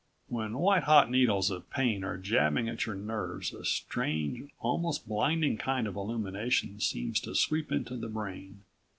When 0.29 0.57
white 0.57 0.85
hot 0.85 1.11
needles 1.11 1.51
of 1.51 1.69
pain 1.69 2.03
are 2.03 2.17
jabbing 2.17 2.67
at 2.67 2.87
your 2.87 2.95
nerves 2.95 3.53
a 3.53 3.63
strange, 3.63 4.49
almost 4.59 5.07
blinding 5.07 5.57
kind 5.59 5.85
of 5.85 5.95
illumination 5.95 6.79
seems 6.79 7.19
to 7.19 7.35
sweep 7.35 7.71
into 7.71 7.95
the 7.95 8.09
brain. 8.09 8.63